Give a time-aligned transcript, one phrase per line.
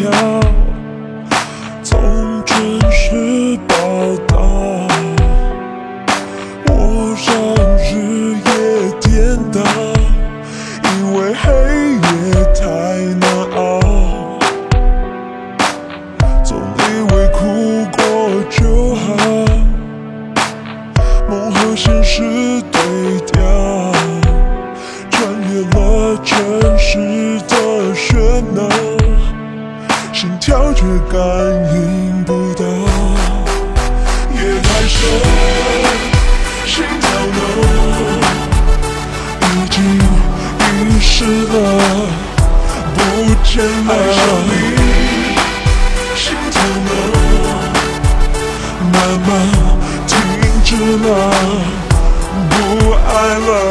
[0.00, 0.49] your
[53.40, 53.69] never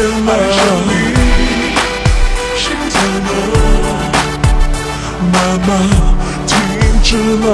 [0.00, 0.90] 着你，
[2.56, 2.94] 心跳
[3.24, 3.26] 了，
[5.32, 5.34] 慢
[5.66, 5.68] 慢
[6.46, 6.50] 停
[7.02, 7.46] 止了，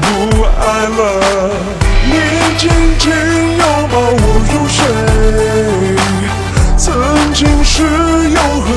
[0.00, 0.04] 不
[0.44, 1.00] 爱了。
[2.04, 2.12] 你
[2.58, 2.62] 紧
[2.98, 3.04] 紧
[3.58, 4.78] 拥抱我入睡，
[6.78, 6.78] 曾
[7.34, 8.68] 经是永恒。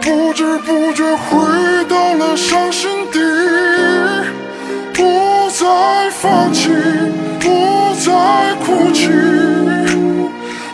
[0.00, 4.24] 不知不觉回到了伤心地
[4.94, 6.68] 不再放弃
[7.38, 9.08] 不再哭泣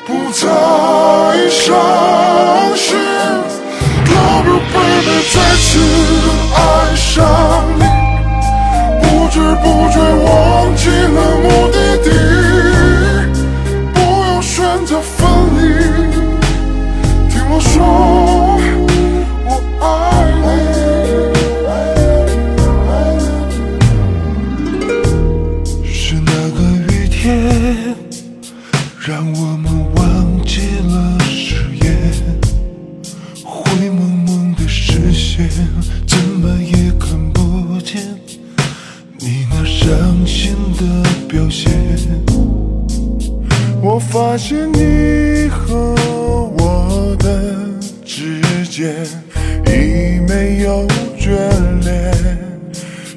[0.06, 2.96] 不再伤心。
[4.16, 6.45] Love baby 再次。
[27.26, 27.32] 夜，
[29.05, 31.84] 让我们忘记了誓言，
[33.44, 35.49] 灰蒙蒙的视线，
[36.06, 38.00] 怎么也看不见
[39.19, 41.73] 你那伤心的表现。
[43.82, 45.96] 我发现你和
[46.58, 47.67] 我的
[48.05, 49.05] 之间
[49.67, 50.87] 已没有
[51.19, 51.34] 眷
[51.84, 52.38] 恋，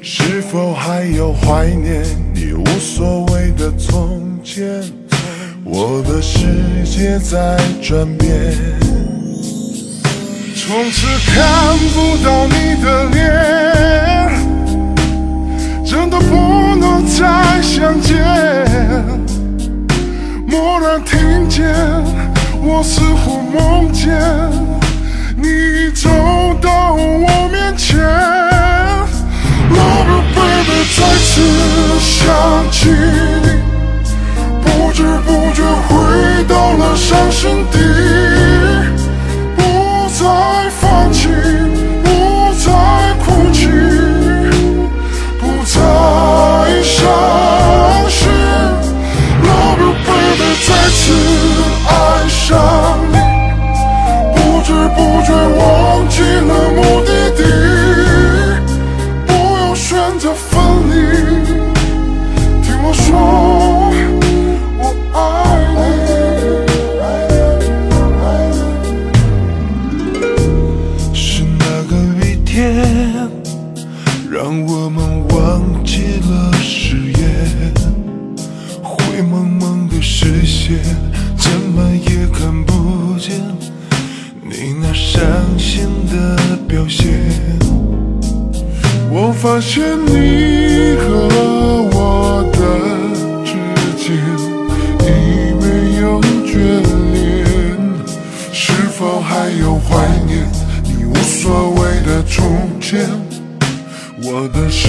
[0.02, 2.04] 是否还有怀念？
[2.50, 4.82] 也无所谓的从前？
[5.62, 6.48] 我的世
[6.84, 8.28] 界在转变，
[10.56, 13.22] 从此看不到你的脸，
[15.84, 18.18] 真的不能再相见。
[20.48, 21.72] 蓦然听见，
[22.60, 24.10] 我似乎梦见
[25.36, 26.10] 你走
[26.60, 27.96] 到我面前
[29.70, 31.40] ，Love baby，再次
[32.00, 33.60] 想起你。
[34.62, 37.78] 不知不觉回到了伤心地，
[84.92, 85.22] 伤
[85.58, 87.08] 心的表现。
[89.10, 91.08] 我发现你和
[91.92, 92.58] 我的
[93.44, 93.50] 之
[93.98, 94.06] 间
[95.02, 95.08] 已
[95.60, 95.64] 没
[96.00, 96.52] 有眷
[97.12, 97.18] 恋，
[98.52, 99.88] 是否还有怀
[100.26, 100.30] 念
[100.84, 103.08] 你无所谓的从前？
[104.22, 104.88] 我的世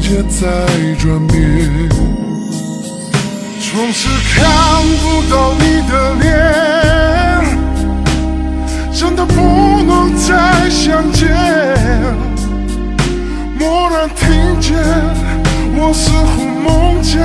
[0.00, 0.66] 界在
[0.98, 1.38] 转变，
[3.60, 4.40] 从此看
[5.02, 6.28] 不到你的脸，
[8.92, 9.34] 真的不
[9.82, 11.28] 能再相见。
[13.58, 14.76] 蓦然听见，
[15.76, 17.19] 我似乎梦见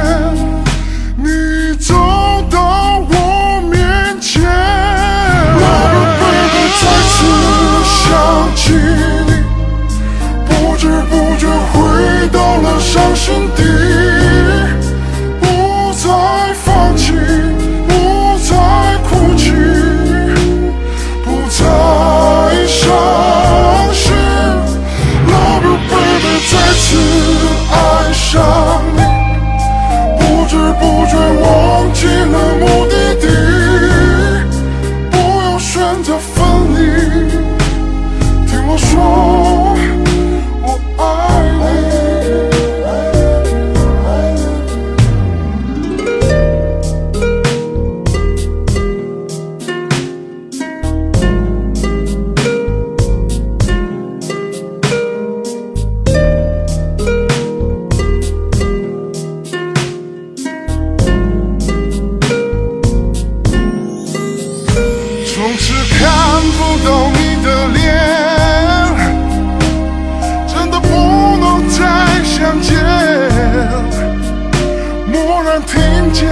[75.23, 76.27] 蓦然听见，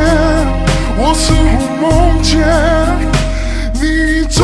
[0.97, 1.51] 我似乎
[1.81, 2.31] 梦见
[3.75, 4.44] 你走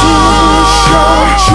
[0.83, 0.88] 想
[1.39, 1.45] 起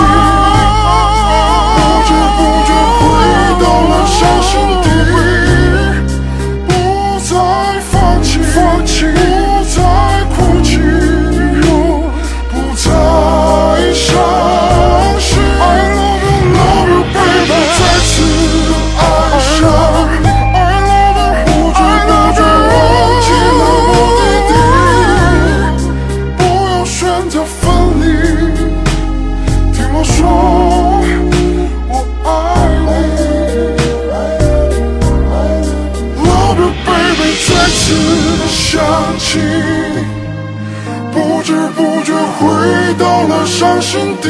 [44.20, 44.28] 地，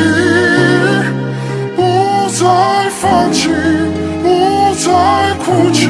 [1.77, 1.81] 不
[2.31, 2.45] 再
[3.01, 3.49] 放弃，
[4.23, 4.87] 不再
[5.45, 5.89] 哭泣，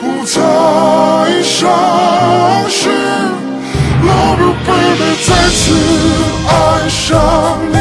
[0.00, 1.60] 不再伤
[2.68, 2.90] 心。
[4.04, 5.62] Love baby，再次
[6.48, 6.50] 爱
[6.88, 7.10] 上
[7.72, 7.74] 你，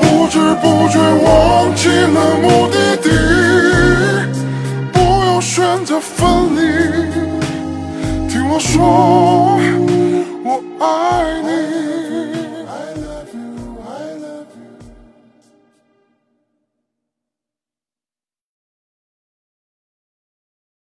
[0.00, 1.88] 不知不觉忘记